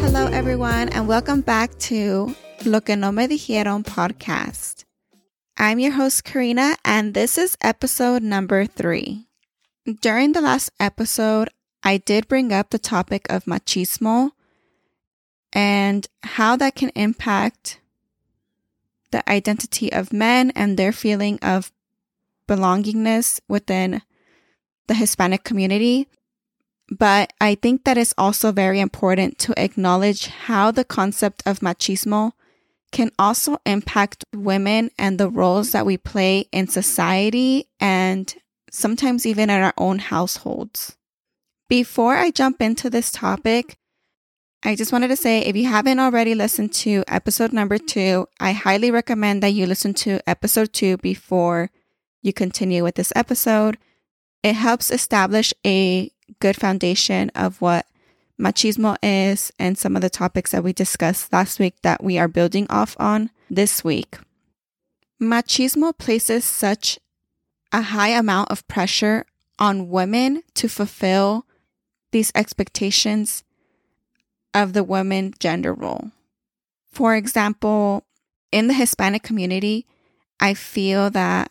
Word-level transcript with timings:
Hello, 0.00 0.26
everyone, 0.32 0.88
and 0.88 1.06
welcome 1.06 1.40
back 1.40 1.78
to 1.78 2.34
Lo 2.64 2.80
que 2.80 2.96
no 2.96 3.12
me 3.12 3.28
dijeron 3.28 3.84
podcast. 3.84 4.84
I'm 5.56 5.78
your 5.78 5.92
host, 5.92 6.24
Karina, 6.24 6.76
and 6.84 7.14
this 7.14 7.38
is 7.38 7.56
episode 7.60 8.22
number 8.22 8.66
three. 8.66 9.26
During 10.00 10.32
the 10.32 10.40
last 10.40 10.70
episode, 10.80 11.50
I 11.84 11.98
did 11.98 12.26
bring 12.26 12.52
up 12.52 12.70
the 12.70 12.78
topic 12.78 13.30
of 13.30 13.44
machismo 13.44 14.32
and 15.52 16.08
how 16.22 16.56
that 16.56 16.74
can 16.74 16.90
impact 16.96 17.80
the 19.12 19.28
identity 19.30 19.92
of 19.92 20.12
men 20.12 20.50
and 20.56 20.76
their 20.76 20.92
feeling 20.92 21.38
of 21.40 21.70
belongingness 22.48 23.40
within 23.48 24.02
the 24.86 24.94
Hispanic 24.94 25.44
community. 25.44 26.08
But 26.88 27.32
I 27.40 27.56
think 27.56 27.84
that 27.84 27.98
it's 27.98 28.14
also 28.16 28.52
very 28.52 28.80
important 28.80 29.38
to 29.40 29.54
acknowledge 29.60 30.28
how 30.28 30.70
the 30.70 30.84
concept 30.84 31.42
of 31.44 31.60
machismo 31.60 32.32
can 32.92 33.10
also 33.18 33.58
impact 33.66 34.24
women 34.34 34.90
and 34.98 35.18
the 35.18 35.28
roles 35.28 35.72
that 35.72 35.84
we 35.84 35.96
play 35.96 36.46
in 36.52 36.68
society 36.68 37.68
and 37.80 38.32
sometimes 38.70 39.26
even 39.26 39.50
in 39.50 39.60
our 39.60 39.74
own 39.76 39.98
households. 39.98 40.96
Before 41.68 42.16
I 42.16 42.30
jump 42.30 42.62
into 42.62 42.88
this 42.88 43.10
topic, 43.10 43.76
I 44.62 44.76
just 44.76 44.92
wanted 44.92 45.08
to 45.08 45.16
say 45.16 45.40
if 45.40 45.56
you 45.56 45.66
haven't 45.66 46.00
already 46.00 46.34
listened 46.34 46.72
to 46.74 47.04
episode 47.08 47.52
number 47.52 47.78
two, 47.78 48.28
I 48.40 48.52
highly 48.52 48.90
recommend 48.90 49.42
that 49.42 49.52
you 49.52 49.66
listen 49.66 49.94
to 49.94 50.20
episode 50.28 50.72
two 50.72 50.96
before 50.98 51.70
you 52.26 52.32
continue 52.32 52.82
with 52.82 52.96
this 52.96 53.12
episode. 53.16 53.78
It 54.42 54.54
helps 54.54 54.90
establish 54.90 55.54
a 55.64 56.10
good 56.40 56.56
foundation 56.56 57.30
of 57.34 57.60
what 57.60 57.86
machismo 58.38 58.96
is 59.02 59.52
and 59.58 59.78
some 59.78 59.96
of 59.96 60.02
the 60.02 60.10
topics 60.10 60.50
that 60.50 60.62
we 60.62 60.72
discussed 60.72 61.32
last 61.32 61.58
week 61.58 61.74
that 61.82 62.02
we 62.02 62.18
are 62.18 62.28
building 62.28 62.66
off 62.68 62.96
on 62.98 63.30
this 63.48 63.82
week. 63.82 64.18
Machismo 65.20 65.96
places 65.96 66.44
such 66.44 66.98
a 67.72 67.80
high 67.80 68.10
amount 68.10 68.50
of 68.50 68.66
pressure 68.68 69.24
on 69.58 69.88
women 69.88 70.42
to 70.54 70.68
fulfill 70.68 71.46
these 72.12 72.30
expectations 72.34 73.42
of 74.52 74.72
the 74.72 74.84
woman 74.84 75.32
gender 75.38 75.72
role. 75.72 76.10
For 76.90 77.14
example, 77.14 78.04
in 78.52 78.68
the 78.68 78.74
Hispanic 78.74 79.22
community, 79.22 79.86
I 80.40 80.54
feel 80.54 81.10
that 81.10 81.50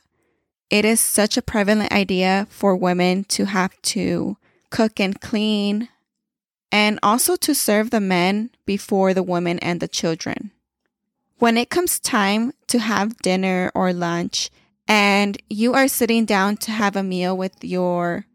it 0.70 0.86
is 0.86 1.00
such 1.00 1.38
a 1.38 1.42
prevalent 1.42 1.92
idea 1.92 2.48
for 2.50 2.76
women 2.76 3.24
to 3.26 3.46
have 3.46 3.80
to 3.84 4.38
cook 4.70 5.00
and 5.00 5.22
clean, 5.22 5.90
and 6.72 7.00
also 7.02 7.36
to 7.36 7.56
serve 7.56 7.92
the 7.92 8.02
men 8.02 8.50
before 8.66 9.14
the 9.14 9.24
women 9.24 9.60
and 9.60 9.80
the 9.80 9.88
children. 9.88 10.52
When 11.38 11.58
it 11.58 11.70
comes 11.70 12.00
time 12.00 12.54
to 12.68 12.80
have 12.80 13.18
dinner 13.18 13.72
or 13.76 13.94
lunch, 13.94 14.50
and 14.88 15.38
you 15.50 15.74
are 15.74 15.88
sitting 15.88 16.26
down 16.26 16.58
to 16.58 16.72
have 16.72 16.96
a 16.96 17.04
meal 17.04 17.36
with 17.38 17.64
your 17.64 18.26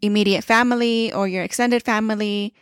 immediate 0.00 0.44
family 0.44 1.12
or 1.12 1.28
your 1.28 1.44
extended 1.44 1.82
family, 1.82 2.54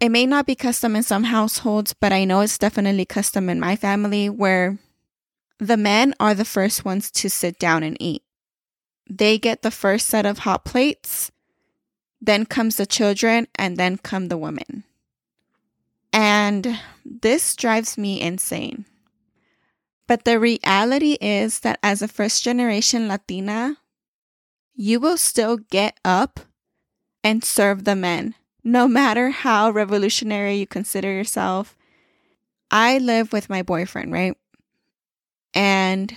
it 0.00 0.08
may 0.08 0.26
not 0.26 0.46
be 0.46 0.54
custom 0.54 0.96
in 0.96 1.02
some 1.02 1.24
households, 1.24 1.92
but 1.92 2.12
I 2.12 2.24
know 2.24 2.40
it's 2.40 2.58
definitely 2.58 3.04
custom 3.04 3.48
in 3.48 3.60
my 3.60 3.76
family 3.76 4.28
where 4.28 4.78
the 5.58 5.76
men 5.76 6.14
are 6.18 6.34
the 6.34 6.44
first 6.44 6.84
ones 6.84 7.10
to 7.12 7.28
sit 7.28 7.58
down 7.58 7.82
and 7.82 7.96
eat. 8.00 8.22
They 9.08 9.38
get 9.38 9.62
the 9.62 9.70
first 9.70 10.06
set 10.06 10.26
of 10.26 10.38
hot 10.40 10.64
plates 10.64 11.30
then 12.22 12.46
comes 12.46 12.76
the 12.76 12.86
children, 12.86 13.48
and 13.56 13.76
then 13.76 13.98
come 13.98 14.28
the 14.28 14.38
women. 14.38 14.84
And 16.12 16.78
this 17.04 17.56
drives 17.56 17.98
me 17.98 18.20
insane. 18.20 18.86
But 20.06 20.24
the 20.24 20.38
reality 20.38 21.18
is 21.20 21.60
that 21.60 21.80
as 21.82 22.00
a 22.00 22.06
first 22.06 22.44
generation 22.44 23.08
Latina, 23.08 23.78
you 24.74 25.00
will 25.00 25.16
still 25.16 25.56
get 25.56 25.98
up 26.04 26.38
and 27.24 27.44
serve 27.44 27.84
the 27.84 27.96
men, 27.96 28.36
no 28.62 28.86
matter 29.00 29.30
how 29.30 29.70
revolutionary 29.70 30.54
you 30.54 30.66
consider 30.66 31.10
yourself. 31.10 31.76
I 32.70 32.98
live 32.98 33.32
with 33.32 33.50
my 33.50 33.62
boyfriend, 33.62 34.12
right? 34.12 34.36
And 35.54 36.14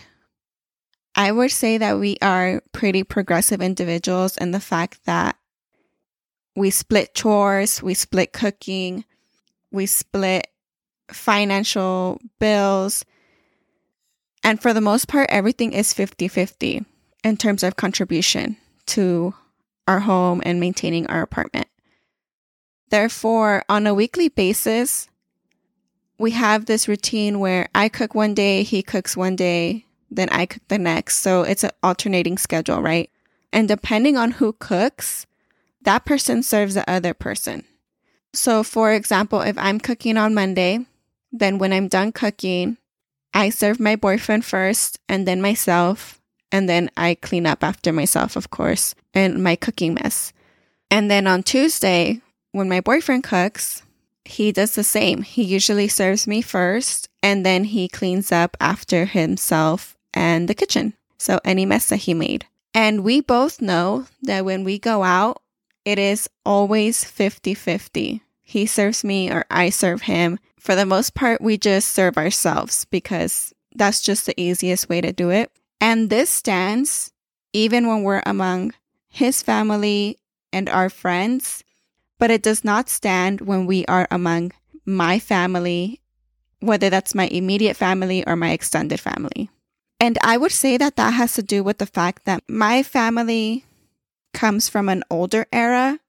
I 1.15 1.31
would 1.31 1.51
say 1.51 1.77
that 1.77 1.99
we 1.99 2.17
are 2.21 2.61
pretty 2.71 3.03
progressive 3.03 3.61
individuals 3.61 4.37
in 4.37 4.51
the 4.51 4.59
fact 4.59 5.05
that 5.05 5.37
we 6.55 6.69
split 6.69 7.13
chores, 7.13 7.81
we 7.81 7.93
split 7.93 8.33
cooking, 8.33 9.05
we 9.71 9.85
split 9.85 10.47
financial 11.11 12.19
bills. 12.39 13.05
And 14.43 14.61
for 14.61 14.73
the 14.73 14.81
most 14.81 15.07
part, 15.07 15.29
everything 15.29 15.73
is 15.73 15.93
50 15.93 16.27
50 16.27 16.85
in 17.23 17.37
terms 17.37 17.63
of 17.63 17.75
contribution 17.75 18.57
to 18.87 19.33
our 19.87 19.99
home 19.99 20.41
and 20.45 20.59
maintaining 20.59 21.07
our 21.07 21.21
apartment. 21.21 21.67
Therefore, 22.89 23.63
on 23.67 23.87
a 23.87 23.93
weekly 23.93 24.29
basis, 24.29 25.09
we 26.17 26.31
have 26.31 26.65
this 26.65 26.87
routine 26.87 27.39
where 27.39 27.67
I 27.75 27.89
cook 27.89 28.15
one 28.15 28.33
day, 28.33 28.63
he 28.63 28.81
cooks 28.81 29.17
one 29.17 29.35
day, 29.35 29.85
then 30.09 30.29
I 30.29 30.45
cook 30.45 30.63
the 30.67 30.77
next. 30.77 31.17
So 31.17 31.43
it's 31.43 31.63
an 31.63 31.71
alternating 31.83 32.37
schedule, 32.37 32.81
right? 32.81 33.09
And 33.51 33.67
depending 33.67 34.17
on 34.17 34.31
who 34.31 34.53
cooks, 34.53 35.25
that 35.81 36.05
person 36.05 36.43
serves 36.43 36.73
the 36.73 36.89
other 36.89 37.13
person. 37.13 37.63
So, 38.33 38.63
for 38.63 38.91
example, 38.91 39.41
if 39.41 39.57
I'm 39.57 39.79
cooking 39.79 40.17
on 40.17 40.33
Monday, 40.33 40.85
then 41.31 41.57
when 41.57 41.71
I'm 41.71 41.87
done 41.87 42.11
cooking, 42.11 42.77
I 43.33 43.49
serve 43.49 43.79
my 43.79 43.95
boyfriend 43.95 44.45
first 44.45 44.99
and 45.07 45.27
then 45.27 45.41
myself. 45.41 46.19
And 46.51 46.69
then 46.69 46.89
I 46.95 47.15
clean 47.15 47.45
up 47.45 47.63
after 47.63 47.91
myself, 47.91 48.35
of 48.35 48.49
course, 48.49 48.95
and 49.13 49.43
my 49.43 49.55
cooking 49.55 49.93
mess. 49.93 50.31
And 50.89 51.09
then 51.09 51.27
on 51.27 51.43
Tuesday, 51.43 52.21
when 52.51 52.69
my 52.69 52.79
boyfriend 52.79 53.23
cooks, 53.23 53.83
he 54.25 54.51
does 54.51 54.75
the 54.75 54.83
same. 54.83 55.21
He 55.21 55.43
usually 55.43 55.87
serves 55.87 56.27
me 56.27 56.41
first 56.41 57.09
and 57.21 57.45
then 57.45 57.63
he 57.65 57.87
cleans 57.87 58.31
up 58.31 58.57
after 58.59 59.05
himself 59.05 59.95
and 60.13 60.47
the 60.47 60.55
kitchen. 60.55 60.93
So 61.17 61.39
any 61.45 61.65
mess 61.65 61.89
that 61.89 61.97
he 61.97 62.13
made. 62.13 62.45
And 62.73 63.03
we 63.03 63.21
both 63.21 63.61
know 63.61 64.05
that 64.23 64.43
when 64.43 64.63
we 64.63 64.77
go 64.79 65.03
out, 65.03 65.41
it 65.85 65.97
is 65.99 66.29
always 66.43 67.03
50 67.03 67.53
50. 67.53 68.21
He 68.41 68.65
serves 68.65 69.03
me 69.03 69.31
or 69.31 69.45
I 69.49 69.69
serve 69.69 70.03
him. 70.03 70.39
For 70.59 70.75
the 70.75 70.85
most 70.85 71.13
part, 71.13 71.41
we 71.41 71.57
just 71.57 71.91
serve 71.91 72.17
ourselves 72.17 72.85
because 72.85 73.53
that's 73.75 74.01
just 74.01 74.25
the 74.25 74.39
easiest 74.39 74.89
way 74.89 75.01
to 75.01 75.13
do 75.13 75.29
it. 75.29 75.51
And 75.79 76.09
this 76.09 76.29
stands 76.29 77.11
even 77.53 77.87
when 77.87 78.03
we're 78.03 78.23
among 78.25 78.73
his 79.07 79.41
family 79.41 80.17
and 80.51 80.67
our 80.69 80.89
friends, 80.89 81.63
but 82.19 82.31
it 82.31 82.41
does 82.41 82.63
not 82.63 82.89
stand 82.89 83.41
when 83.41 83.65
we 83.65 83.85
are 83.85 84.07
among 84.11 84.51
my 84.85 85.19
family, 85.19 86.01
whether 86.59 86.89
that's 86.89 87.15
my 87.15 87.27
immediate 87.27 87.75
family 87.75 88.25
or 88.25 88.35
my 88.35 88.51
extended 88.51 88.99
family. 88.99 89.49
And 89.99 90.17
I 90.21 90.37
would 90.37 90.51
say 90.51 90.77
that 90.77 90.95
that 90.97 91.11
has 91.11 91.33
to 91.33 91.43
do 91.43 91.63
with 91.63 91.77
the 91.77 91.85
fact 91.85 92.25
that 92.25 92.43
my 92.47 92.83
family 92.83 93.65
comes 94.33 94.67
from 94.69 94.89
an 94.89 95.03
older 95.09 95.45
era 95.51 95.99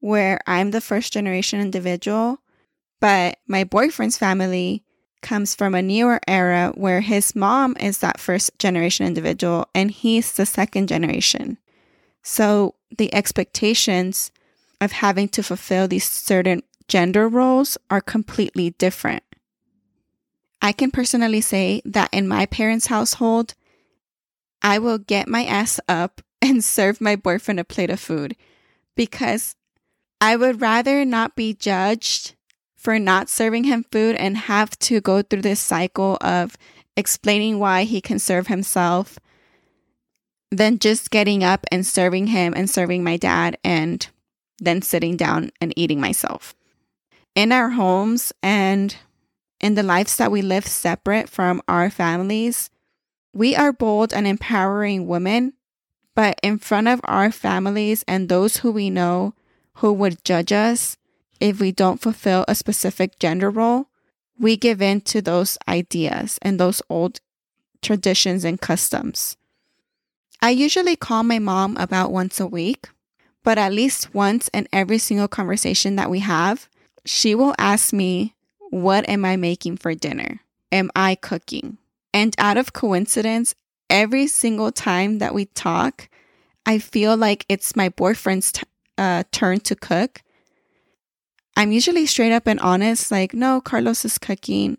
where 0.00 0.40
I'm 0.46 0.70
the 0.70 0.80
first 0.80 1.12
generation 1.12 1.60
individual, 1.60 2.40
but 3.00 3.38
my 3.46 3.64
boyfriend's 3.64 4.18
family 4.18 4.84
comes 5.22 5.54
from 5.54 5.74
a 5.74 5.82
newer 5.82 6.20
era 6.26 6.72
where 6.74 7.00
his 7.00 7.34
mom 7.36 7.76
is 7.78 7.98
that 7.98 8.20
first 8.20 8.58
generation 8.58 9.06
individual 9.06 9.66
and 9.74 9.90
he's 9.90 10.32
the 10.32 10.46
second 10.46 10.88
generation. 10.88 11.58
So 12.22 12.74
the 12.96 13.12
expectations 13.14 14.30
of 14.80 14.92
having 14.92 15.28
to 15.28 15.42
fulfill 15.42 15.86
these 15.86 16.08
certain 16.08 16.62
gender 16.88 17.28
roles 17.28 17.78
are 17.90 18.00
completely 18.00 18.70
different. 18.70 19.22
I 20.62 20.72
can 20.72 20.90
personally 20.90 21.40
say 21.40 21.82
that 21.84 22.10
in 22.12 22.28
my 22.28 22.46
parents' 22.46 22.86
household, 22.86 23.54
I 24.62 24.78
will 24.78 24.98
get 24.98 25.28
my 25.28 25.44
ass 25.44 25.80
up 25.88 26.20
and 26.42 26.64
serve 26.64 27.00
my 27.00 27.16
boyfriend 27.16 27.60
a 27.60 27.64
plate 27.64 27.90
of 27.90 28.00
food 28.00 28.36
because 28.96 29.56
I 30.20 30.36
would 30.36 30.60
rather 30.60 31.04
not 31.04 31.36
be 31.36 31.54
judged 31.54 32.34
for 32.76 32.98
not 32.98 33.28
serving 33.28 33.64
him 33.64 33.84
food 33.92 34.16
and 34.16 34.36
have 34.36 34.78
to 34.80 35.00
go 35.00 35.22
through 35.22 35.42
this 35.42 35.60
cycle 35.60 36.16
of 36.20 36.56
explaining 36.96 37.58
why 37.58 37.84
he 37.84 38.00
can 38.00 38.18
serve 38.18 38.46
himself 38.46 39.18
than 40.50 40.78
just 40.78 41.10
getting 41.10 41.44
up 41.44 41.64
and 41.70 41.86
serving 41.86 42.28
him 42.28 42.52
and 42.56 42.68
serving 42.68 43.04
my 43.04 43.16
dad 43.16 43.56
and 43.62 44.08
then 44.60 44.82
sitting 44.82 45.16
down 45.16 45.50
and 45.60 45.72
eating 45.76 46.00
myself. 46.00 46.54
In 47.34 47.52
our 47.52 47.70
homes 47.70 48.32
and 48.42 48.96
in 49.60 49.74
the 49.74 49.82
lives 49.82 50.16
that 50.16 50.30
we 50.30 50.42
live 50.42 50.66
separate 50.66 51.28
from 51.28 51.62
our 51.66 51.90
families, 51.90 52.70
we 53.32 53.56
are 53.56 53.72
bold 53.72 54.12
and 54.12 54.26
empowering 54.26 55.06
women 55.06 55.54
But 56.14 56.38
in 56.42 56.58
front 56.58 56.88
of 56.88 57.00
our 57.04 57.30
families 57.30 58.04
and 58.06 58.28
those 58.28 58.58
who 58.58 58.72
we 58.72 58.90
know 58.90 59.34
who 59.74 59.92
would 59.92 60.24
judge 60.24 60.52
us 60.52 60.96
if 61.40 61.60
we 61.60 61.72
don't 61.72 62.00
fulfill 62.00 62.44
a 62.46 62.54
specific 62.54 63.18
gender 63.18 63.50
role, 63.50 63.88
we 64.38 64.56
give 64.56 64.82
in 64.82 65.00
to 65.02 65.22
those 65.22 65.56
ideas 65.68 66.38
and 66.42 66.58
those 66.58 66.82
old 66.90 67.20
traditions 67.80 68.44
and 68.44 68.60
customs. 68.60 69.36
I 70.42 70.50
usually 70.50 70.96
call 70.96 71.22
my 71.22 71.38
mom 71.38 71.76
about 71.76 72.12
once 72.12 72.40
a 72.40 72.46
week, 72.46 72.88
but 73.42 73.58
at 73.58 73.72
least 73.72 74.14
once 74.14 74.48
in 74.52 74.68
every 74.72 74.98
single 74.98 75.28
conversation 75.28 75.96
that 75.96 76.10
we 76.10 76.20
have, 76.20 76.68
she 77.04 77.34
will 77.34 77.54
ask 77.58 77.92
me, 77.92 78.34
What 78.70 79.08
am 79.08 79.24
I 79.24 79.36
making 79.36 79.78
for 79.78 79.94
dinner? 79.94 80.40
Am 80.70 80.90
I 80.94 81.14
cooking? 81.14 81.78
And 82.12 82.34
out 82.38 82.56
of 82.56 82.72
coincidence, 82.72 83.54
every 83.88 84.26
single 84.26 84.72
time 84.72 85.18
that 85.18 85.34
we 85.34 85.46
talk, 85.46 86.08
I 86.66 86.78
feel 86.78 87.16
like 87.16 87.46
it's 87.48 87.76
my 87.76 87.88
boyfriend's 87.88 88.52
t- 88.52 88.62
uh, 88.98 89.24
turn 89.32 89.60
to 89.60 89.74
cook. 89.74 90.22
I'm 91.56 91.72
usually 91.72 92.06
straight 92.06 92.32
up 92.32 92.46
and 92.46 92.60
honest, 92.60 93.10
like, 93.10 93.34
no, 93.34 93.60
Carlos 93.60 94.04
is 94.04 94.18
cooking. 94.18 94.78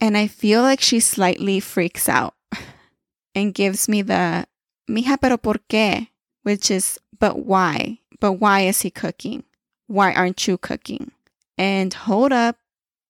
And 0.00 0.16
I 0.16 0.26
feel 0.26 0.62
like 0.62 0.80
she 0.80 1.00
slightly 1.00 1.60
freaks 1.60 2.08
out 2.08 2.34
and 3.34 3.54
gives 3.54 3.88
me 3.88 4.02
the, 4.02 4.46
mija, 4.90 5.20
pero 5.20 5.36
por 5.36 5.56
qué? 5.68 6.08
Which 6.46 6.70
is, 6.70 6.96
but 7.18 7.44
why? 7.44 7.98
But 8.20 8.34
why 8.34 8.60
is 8.60 8.82
he 8.82 8.88
cooking? 8.88 9.42
Why 9.88 10.14
aren't 10.14 10.46
you 10.46 10.56
cooking? 10.56 11.10
And 11.58 11.92
hold 11.92 12.30
up, 12.30 12.56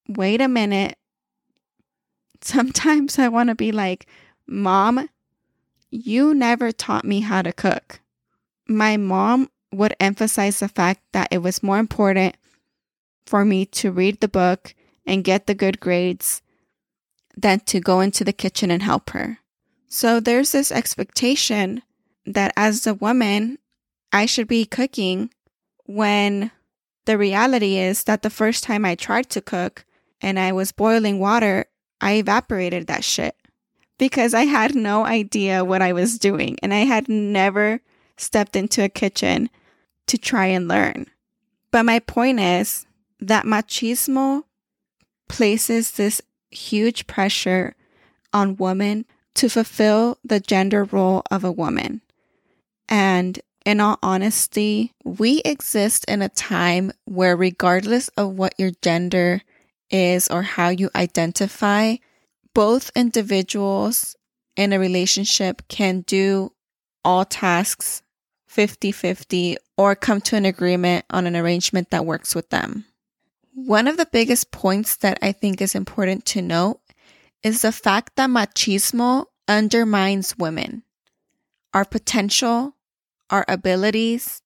wait 0.09 0.41
a 0.41 0.49
minute. 0.49 0.97
Sometimes 2.41 3.19
I 3.19 3.29
want 3.29 3.51
to 3.51 3.55
be 3.55 3.73
like, 3.73 4.07
Mom, 4.47 5.11
you 5.91 6.33
never 6.33 6.73
taught 6.73 7.05
me 7.05 7.21
how 7.21 7.43
to 7.43 7.53
cook. 7.53 8.01
My 8.67 8.97
mom 8.97 9.51
would 9.71 9.95
emphasize 10.01 10.61
the 10.61 10.69
fact 10.69 11.03
that 11.13 11.29
it 11.31 11.43
was 11.43 11.63
more 11.63 11.79
important 11.79 12.39
for 13.27 13.45
me 13.45 13.67
to 13.67 13.93
read 13.93 14.23
the 14.23 14.29
book 14.29 14.75
and 15.05 15.23
get 15.23 15.47
the 15.47 15.55
good 15.55 15.79
grades 15.79 16.41
than 17.37 17.61
to 17.67 17.81
go 17.81 18.01
into 18.01 18.25
the 18.25 18.33
kitchen 18.33 18.71
and 18.71 18.83
help 18.83 19.11
her. 19.11 19.41
So 19.89 20.21
there's 20.21 20.53
this 20.53 20.73
expectation 20.73 21.83
that 22.27 22.53
as 22.57 22.87
a 22.87 22.95
woman, 22.95 23.59
I 24.13 24.27
should 24.27 24.49
be 24.49 24.65
cooking 24.65 25.31
when 25.85 26.51
the 27.05 27.17
reality 27.17 27.77
is 27.77 28.05
that 28.05 28.23
the 28.23 28.31
first 28.31 28.65
time 28.65 28.85
I 28.85 28.95
tried 28.95 29.31
to 29.31 29.41
cook 29.41 29.85
and 30.21 30.39
I 30.39 30.53
was 30.53 30.73
boiling 30.73 31.19
water, 31.19 31.67
I 32.01 32.15
evaporated 32.15 32.87
that 32.87 33.05
shit 33.05 33.37
because 33.99 34.35
I 34.35 34.45
had 34.45 34.75
no 34.75 35.05
idea 35.05 35.65
what 35.65 35.83
I 35.83 35.93
was 35.93 36.19
doing 36.19 36.57
and 36.63 36.75
I 36.75 36.85
had 36.85 37.09
never 37.09 37.81
stepped 38.17 38.57
into 38.57 38.83
a 38.83 38.89
kitchen 38.89 39.51
to 40.07 40.19
try 40.19 40.47
and 40.47 40.69
learn. 40.69 41.07
But 41.71 41.85
my 41.85 41.99
point 41.99 42.41
is 42.41 42.87
that 43.21 43.45
machismo 43.45 44.45
places 45.29 45.93
this 45.93 46.23
huge 46.51 47.07
pressure 47.07 47.75
on 48.33 48.57
women 48.57 49.05
to 49.35 49.49
fulfill 49.49 50.19
the 50.25 50.41
gender 50.41 50.85
role 50.85 51.23
of 51.31 51.45
a 51.45 51.53
woman. 51.53 52.01
And 52.89 53.41
in 53.65 53.81
all 53.81 53.99
honesty, 54.03 54.93
we 55.05 55.41
exist 55.45 56.05
in 56.07 56.23
a 56.23 56.29
time 56.29 56.93
where, 57.05 57.37
regardless 57.37 58.09
of 58.17 58.39
what 58.39 58.55
your 58.59 58.71
gender 58.83 59.43
is 59.91 60.29
or 60.29 60.43
how 60.43 60.69
you 60.69 60.91
identify, 60.95 61.97
both 62.55 62.91
individuals 62.95 64.17
in 64.57 64.73
a 64.73 64.79
relationship 64.79 65.63
can 65.69 66.01
do 66.03 66.53
all 67.05 67.25
tasks 67.25 68.03
50 68.47 68.93
50 68.93 69.57
or 69.77 69.95
come 69.95 70.21
to 70.23 70.37
an 70.37 70.47
agreement 70.47 71.05
on 71.11 71.27
an 71.27 71.37
arrangement 71.37 71.91
that 71.91 72.07
works 72.07 72.35
with 72.35 72.49
them. 72.51 72.87
One 73.53 73.89
of 73.89 73.97
the 73.97 74.09
biggest 74.11 74.51
points 74.51 74.97
that 74.97 75.19
I 75.21 75.33
think 75.33 75.61
is 75.61 75.75
important 75.75 76.25
to 76.27 76.43
note 76.43 76.81
is 77.43 77.63
the 77.63 77.73
fact 77.73 78.17
that 78.17 78.31
machismo 78.31 79.27
undermines 79.49 80.39
women, 80.39 80.83
our 81.75 81.85
potential, 81.85 82.76
our 83.31 83.45
abilities, 83.49 84.43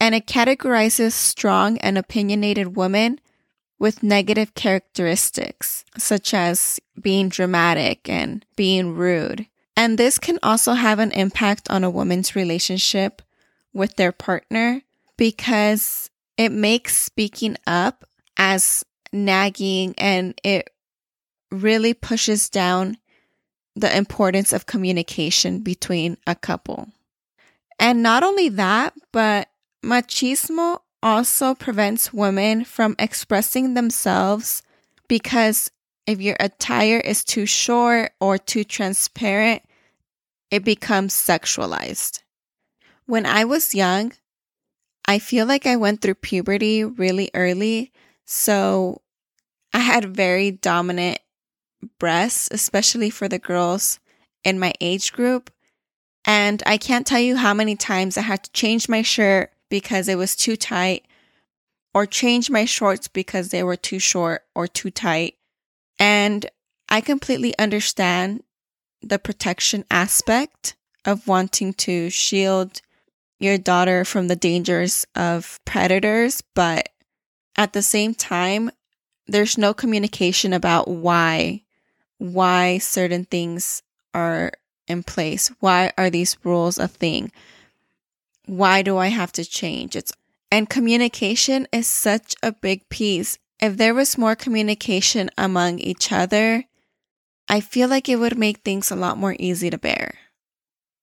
and 0.00 0.14
it 0.14 0.26
categorizes 0.26 1.12
strong 1.12 1.78
and 1.78 1.96
opinionated 1.96 2.76
women 2.76 3.20
with 3.78 4.02
negative 4.02 4.54
characteristics, 4.54 5.84
such 5.98 6.32
as 6.32 6.80
being 7.00 7.28
dramatic 7.28 8.08
and 8.08 8.44
being 8.56 8.94
rude. 8.94 9.46
And 9.76 9.98
this 9.98 10.18
can 10.18 10.38
also 10.42 10.74
have 10.74 10.98
an 10.98 11.10
impact 11.12 11.70
on 11.70 11.82
a 11.82 11.90
woman's 11.90 12.36
relationship 12.36 13.22
with 13.72 13.96
their 13.96 14.12
partner 14.12 14.82
because 15.16 16.10
it 16.36 16.52
makes 16.52 16.96
speaking 16.96 17.56
up 17.66 18.04
as 18.36 18.84
nagging 19.12 19.94
and 19.98 20.38
it 20.44 20.70
really 21.50 21.94
pushes 21.94 22.48
down 22.48 22.96
the 23.76 23.96
importance 23.96 24.52
of 24.52 24.66
communication 24.66 25.60
between 25.60 26.16
a 26.26 26.34
couple. 26.34 26.88
And 27.78 28.02
not 28.02 28.22
only 28.22 28.48
that, 28.50 28.94
but 29.12 29.48
machismo 29.84 30.80
also 31.02 31.54
prevents 31.54 32.12
women 32.12 32.64
from 32.64 32.96
expressing 32.98 33.74
themselves 33.74 34.62
because 35.08 35.70
if 36.06 36.20
your 36.20 36.36
attire 36.40 36.98
is 36.98 37.24
too 37.24 37.46
short 37.46 38.12
or 38.20 38.38
too 38.38 38.64
transparent, 38.64 39.62
it 40.50 40.64
becomes 40.64 41.14
sexualized. 41.14 42.20
When 43.06 43.26
I 43.26 43.44
was 43.44 43.74
young, 43.74 44.12
I 45.06 45.18
feel 45.18 45.46
like 45.46 45.66
I 45.66 45.76
went 45.76 46.00
through 46.00 46.14
puberty 46.14 46.84
really 46.84 47.30
early. 47.34 47.92
So 48.24 49.02
I 49.72 49.80
had 49.80 50.16
very 50.16 50.50
dominant 50.50 51.18
breasts, 51.98 52.48
especially 52.50 53.10
for 53.10 53.28
the 53.28 53.38
girls 53.38 54.00
in 54.44 54.58
my 54.58 54.72
age 54.80 55.12
group. 55.12 55.50
And 56.24 56.62
I 56.66 56.78
can't 56.78 57.06
tell 57.06 57.20
you 57.20 57.36
how 57.36 57.54
many 57.54 57.76
times 57.76 58.16
I 58.16 58.22
had 58.22 58.44
to 58.44 58.52
change 58.52 58.88
my 58.88 59.02
shirt 59.02 59.52
because 59.68 60.08
it 60.08 60.16
was 60.16 60.36
too 60.36 60.56
tight, 60.56 61.06
or 61.92 62.06
change 62.06 62.50
my 62.50 62.64
shorts 62.64 63.08
because 63.08 63.50
they 63.50 63.62
were 63.62 63.76
too 63.76 63.98
short 63.98 64.42
or 64.54 64.66
too 64.66 64.90
tight. 64.90 65.34
And 65.98 66.46
I 66.88 67.00
completely 67.00 67.56
understand 67.58 68.42
the 69.00 69.18
protection 69.18 69.84
aspect 69.90 70.76
of 71.04 71.28
wanting 71.28 71.74
to 71.74 72.10
shield 72.10 72.80
your 73.38 73.58
daughter 73.58 74.04
from 74.04 74.28
the 74.28 74.36
dangers 74.36 75.06
of 75.14 75.60
predators, 75.64 76.42
but 76.54 76.88
at 77.56 77.72
the 77.72 77.82
same 77.82 78.14
time, 78.14 78.70
there's 79.26 79.58
no 79.58 79.74
communication 79.74 80.52
about 80.52 80.88
why 80.88 81.62
why 82.18 82.78
certain 82.78 83.24
things 83.24 83.82
are 84.14 84.52
in 84.86 85.02
place. 85.02 85.50
Why 85.60 85.92
are 85.96 86.10
these 86.10 86.36
rules 86.44 86.78
a 86.78 86.88
thing? 86.88 87.32
Why 88.46 88.82
do 88.82 88.98
I 88.98 89.08
have 89.08 89.32
to 89.32 89.44
change? 89.44 89.96
It's 89.96 90.12
and 90.50 90.70
communication 90.70 91.66
is 91.72 91.88
such 91.88 92.36
a 92.42 92.52
big 92.52 92.88
piece. 92.88 93.38
If 93.60 93.76
there 93.76 93.94
was 93.94 94.16
more 94.16 94.36
communication 94.36 95.30
among 95.36 95.80
each 95.80 96.12
other, 96.12 96.64
I 97.48 97.60
feel 97.60 97.88
like 97.88 98.08
it 98.08 98.16
would 98.16 98.38
make 98.38 98.58
things 98.58 98.90
a 98.90 98.96
lot 98.96 99.18
more 99.18 99.34
easy 99.38 99.68
to 99.70 99.78
bear. 99.78 100.14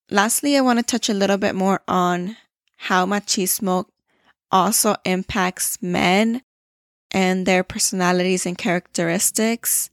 Lastly, 0.09 0.55
I 0.55 0.61
want 0.61 0.79
to 0.79 0.83
touch 0.83 1.09
a 1.09 1.13
little 1.13 1.37
bit 1.37 1.55
more 1.55 1.81
on 1.87 2.37
how 2.77 3.05
machismo 3.05 3.85
also 4.51 4.95
impacts 5.05 5.81
men 5.81 6.41
and 7.11 7.45
their 7.45 7.63
personalities 7.63 8.45
and 8.45 8.57
characteristics. 8.57 9.89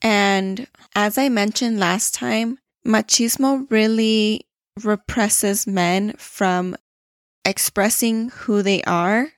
And 0.00 0.66
as 0.94 1.18
I 1.18 1.28
mentioned 1.28 1.78
last 1.78 2.14
time, 2.14 2.58
machismo 2.86 3.70
really 3.70 4.46
represses 4.82 5.66
men 5.66 6.14
from 6.16 6.76
expressing 7.44 8.30
who 8.30 8.62
they 8.62 8.82
are. 8.82 9.32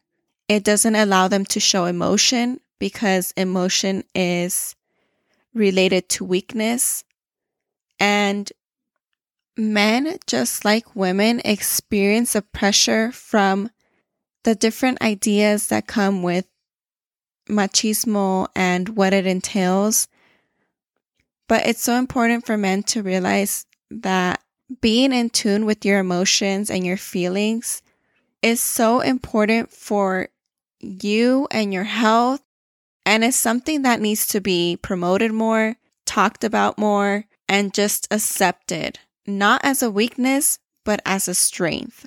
It 0.49 0.65
doesn't 0.65 0.95
allow 0.95 1.29
them 1.29 1.45
to 1.47 1.61
show 1.61 1.87
emotion 1.87 2.61
because 2.79 3.33
emotion 3.37 4.05
is 4.15 4.77
related 5.55 6.09
to 6.11 6.25
weakness. 6.25 7.05
And 7.99 8.53
men, 9.57 10.17
just 10.27 10.65
like 10.65 10.97
women, 10.97 11.41
experience 11.45 12.35
a 12.35 12.43
pressure 12.43 13.13
from 13.13 13.71
the 14.43 14.55
different 14.55 15.01
ideas 15.01 15.69
that 15.69 15.87
come 15.87 16.23
with 16.23 16.47
machismo 17.49 18.49
and 18.55 18.91
what 18.91 19.13
it 19.13 19.27
entails. 19.27 20.09
But 21.49 21.67
it's 21.67 21.83
so 21.83 21.97
important 21.97 22.47
for 22.47 22.57
men 22.57 22.83
to 22.85 23.03
realize 23.03 23.67
that 23.91 24.41
being 24.81 25.13
in 25.13 25.31
tune 25.31 25.67
with 25.67 25.85
your 25.85 25.99
emotions 25.99 26.71
and 26.71 26.85
your 26.87 26.97
feelings 26.97 27.83
is 28.43 28.61
so 28.61 29.01
important 29.01 29.73
for 29.73 30.29
you 30.81 31.47
and 31.51 31.73
your 31.73 31.85
health. 31.85 32.41
And 33.07 33.23
it's 33.23 33.37
something 33.37 33.83
that 33.83 34.01
needs 34.01 34.27
to 34.29 34.41
be 34.41 34.79
promoted 34.81 35.33
more, 35.33 35.77
talked 36.07 36.45
about 36.45 36.79
more, 36.79 37.27
and 37.49 37.75
just 37.75 38.09
accepted 38.11 38.99
not 39.27 39.61
as 39.65 39.83
a 39.83 39.91
weakness, 39.91 40.59
but 40.85 41.01
as 41.05 41.29
a 41.29 41.35
strength. 41.35 42.07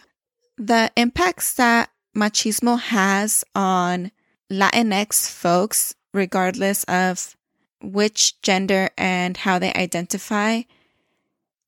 The 0.58 0.92
impacts 0.96 1.54
that 1.54 1.90
machismo 2.16 2.80
has 2.80 3.44
on 3.54 4.12
Latinx 4.52 5.30
folks, 5.30 5.94
regardless 6.14 6.84
of 6.86 7.37
which 7.82 8.42
gender 8.42 8.90
and 8.98 9.38
how 9.38 9.60
they 9.60 9.74
identify, 9.74 10.62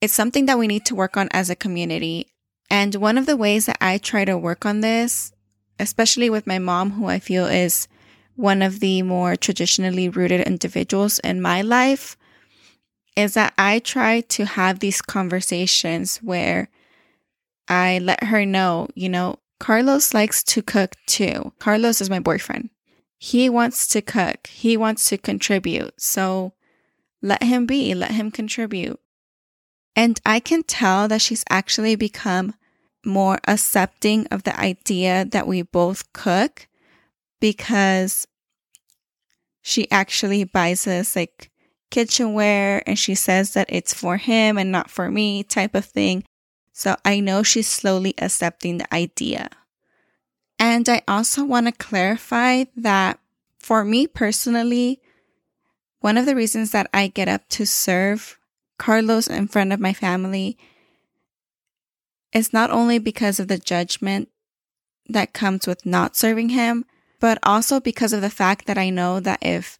it's 0.00 0.14
something 0.14 0.46
that 0.46 0.58
we 0.58 0.66
need 0.66 0.84
to 0.86 0.94
work 0.94 1.16
on 1.16 1.28
as 1.32 1.50
a 1.50 1.56
community. 1.56 2.28
And 2.70 2.94
one 2.94 3.18
of 3.18 3.26
the 3.26 3.36
ways 3.36 3.66
that 3.66 3.78
I 3.80 3.98
try 3.98 4.24
to 4.24 4.38
work 4.38 4.64
on 4.64 4.80
this, 4.80 5.32
especially 5.78 6.30
with 6.30 6.46
my 6.46 6.58
mom, 6.58 6.92
who 6.92 7.06
I 7.06 7.18
feel 7.18 7.46
is 7.46 7.88
one 8.36 8.62
of 8.62 8.80
the 8.80 9.02
more 9.02 9.36
traditionally 9.36 10.08
rooted 10.08 10.40
individuals 10.46 11.18
in 11.18 11.42
my 11.42 11.62
life, 11.62 12.16
is 13.16 13.34
that 13.34 13.52
I 13.58 13.80
try 13.80 14.20
to 14.20 14.44
have 14.46 14.78
these 14.78 15.02
conversations 15.02 16.18
where 16.18 16.68
I 17.68 17.98
let 17.98 18.24
her 18.24 18.46
know, 18.46 18.88
you 18.94 19.08
know, 19.08 19.38
Carlos 19.58 20.14
likes 20.14 20.42
to 20.44 20.62
cook 20.62 20.94
too. 21.06 21.52
Carlos 21.58 22.00
is 22.00 22.08
my 22.08 22.18
boyfriend. 22.18 22.70
He 23.22 23.50
wants 23.50 23.86
to 23.88 24.00
cook, 24.00 24.46
he 24.46 24.78
wants 24.78 25.04
to 25.10 25.18
contribute. 25.18 26.00
So 26.00 26.54
let 27.20 27.42
him 27.42 27.66
be, 27.66 27.94
let 27.94 28.12
him 28.12 28.30
contribute. 28.30 28.98
And 29.94 30.18
I 30.24 30.40
can 30.40 30.62
tell 30.62 31.06
that 31.08 31.20
she's 31.20 31.44
actually 31.50 31.96
become 31.96 32.54
more 33.04 33.38
accepting 33.46 34.26
of 34.28 34.44
the 34.44 34.58
idea 34.58 35.26
that 35.26 35.46
we 35.46 35.60
both 35.60 36.10
cook 36.14 36.66
because 37.40 38.26
she 39.60 39.90
actually 39.90 40.44
buys 40.44 40.86
us 40.86 41.14
like 41.14 41.50
kitchenware 41.90 42.82
and 42.86 42.98
she 42.98 43.14
says 43.14 43.52
that 43.52 43.68
it's 43.68 43.92
for 43.92 44.16
him 44.16 44.56
and 44.56 44.72
not 44.72 44.88
for 44.88 45.10
me 45.10 45.42
type 45.42 45.74
of 45.74 45.84
thing. 45.84 46.24
So 46.72 46.96
I 47.04 47.20
know 47.20 47.42
she's 47.42 47.68
slowly 47.68 48.14
accepting 48.16 48.78
the 48.78 48.94
idea. 48.94 49.50
And 50.60 50.86
I 50.90 51.00
also 51.08 51.42
want 51.42 51.66
to 51.66 51.72
clarify 51.72 52.64
that 52.76 53.18
for 53.58 53.82
me 53.82 54.06
personally, 54.06 55.00
one 56.00 56.18
of 56.18 56.26
the 56.26 56.36
reasons 56.36 56.70
that 56.72 56.88
I 56.92 57.06
get 57.06 57.28
up 57.28 57.48
to 57.50 57.64
serve 57.64 58.38
Carlos 58.78 59.26
in 59.26 59.48
front 59.48 59.72
of 59.72 59.80
my 59.80 59.94
family 59.94 60.58
is 62.32 62.52
not 62.52 62.70
only 62.70 62.98
because 62.98 63.40
of 63.40 63.48
the 63.48 63.56
judgment 63.58 64.28
that 65.08 65.32
comes 65.32 65.66
with 65.66 65.86
not 65.86 66.14
serving 66.14 66.50
him, 66.50 66.84
but 67.20 67.38
also 67.42 67.80
because 67.80 68.12
of 68.12 68.20
the 68.20 68.30
fact 68.30 68.66
that 68.66 68.78
I 68.78 68.90
know 68.90 69.18
that 69.18 69.38
if 69.40 69.78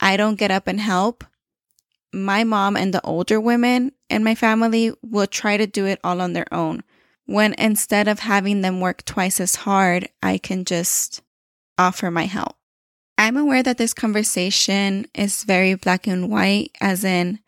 I 0.00 0.18
don't 0.18 0.38
get 0.38 0.50
up 0.50 0.66
and 0.66 0.80
help, 0.80 1.24
my 2.12 2.44
mom 2.44 2.76
and 2.76 2.92
the 2.92 3.04
older 3.04 3.40
women 3.40 3.92
in 4.10 4.22
my 4.22 4.34
family 4.34 4.92
will 5.02 5.26
try 5.26 5.56
to 5.56 5.66
do 5.66 5.86
it 5.86 5.98
all 6.04 6.20
on 6.20 6.34
their 6.34 6.52
own 6.52 6.82
when 7.30 7.54
instead 7.58 8.08
of 8.08 8.18
having 8.18 8.60
them 8.60 8.80
work 8.80 9.04
twice 9.04 9.38
as 9.38 9.54
hard, 9.54 10.08
I 10.20 10.36
can 10.36 10.64
just 10.64 11.22
offer 11.78 12.10
my 12.10 12.24
help. 12.24 12.56
I'm 13.16 13.36
aware 13.36 13.62
that 13.62 13.78
this 13.78 13.94
conversation 13.94 15.06
is 15.14 15.44
very 15.44 15.74
black 15.74 16.08
and 16.08 16.28
white, 16.28 16.72
as 16.80 17.04
in 17.04 17.38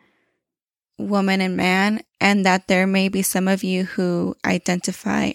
woman 0.99 1.41
and 1.41 1.57
man, 1.57 2.05
and 2.21 2.47
that 2.47 2.69
there 2.69 2.87
may 2.87 3.09
be 3.09 3.23
some 3.23 3.49
of 3.49 3.65
you 3.65 3.83
who 3.83 4.37
identify 4.45 5.33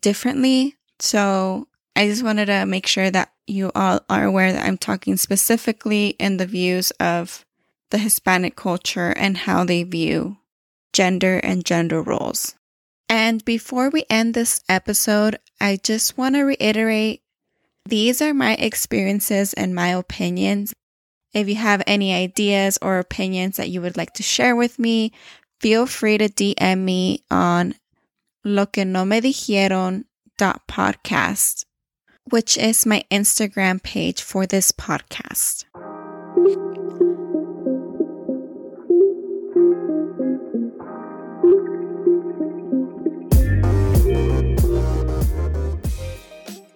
differently. 0.00 0.76
So 1.00 1.66
I 1.96 2.06
just 2.06 2.22
wanted 2.22 2.46
to 2.46 2.66
make 2.66 2.86
sure 2.86 3.10
that 3.10 3.32
you 3.48 3.72
all 3.74 4.02
are 4.08 4.24
aware 4.24 4.52
that 4.52 4.64
I'm 4.64 4.78
talking 4.78 5.16
specifically 5.16 6.10
in 6.10 6.36
the 6.36 6.46
views 6.46 6.92
of 7.00 7.44
the 7.90 7.98
Hispanic 7.98 8.54
culture 8.54 9.10
and 9.16 9.36
how 9.36 9.64
they 9.64 9.82
view 9.82 10.36
gender 10.92 11.38
and 11.38 11.64
gender 11.64 12.00
roles. 12.00 12.54
And 13.10 13.44
before 13.44 13.90
we 13.90 14.04
end 14.08 14.34
this 14.34 14.62
episode, 14.68 15.40
I 15.60 15.80
just 15.82 16.16
want 16.16 16.36
to 16.36 16.42
reiterate 16.42 17.22
these 17.84 18.22
are 18.22 18.32
my 18.32 18.54
experiences 18.54 19.52
and 19.52 19.74
my 19.74 19.88
opinions. 19.88 20.72
If 21.34 21.48
you 21.48 21.56
have 21.56 21.82
any 21.88 22.14
ideas 22.14 22.78
or 22.80 23.00
opinions 23.00 23.56
that 23.56 23.68
you 23.68 23.82
would 23.82 23.96
like 23.96 24.12
to 24.14 24.22
share 24.22 24.54
with 24.54 24.78
me, 24.78 25.10
feel 25.60 25.86
free 25.86 26.18
to 26.18 26.28
DM 26.28 26.78
me 26.78 27.24
on 27.32 27.74
lo 28.44 28.66
que 28.66 28.84
no 28.84 29.04
me 29.04 29.20
dijeron 29.20 30.04
podcast, 30.38 31.64
which 32.30 32.56
is 32.56 32.86
my 32.86 33.02
Instagram 33.10 33.82
page 33.82 34.22
for 34.22 34.46
this 34.46 34.70
podcast. 34.70 35.64